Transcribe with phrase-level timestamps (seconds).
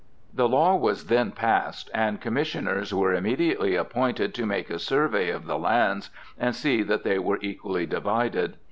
[0.33, 5.45] The law was then passed, and commissioners were immediately appointed to make a survey of
[5.45, 8.57] the lands and see that they were equally divided.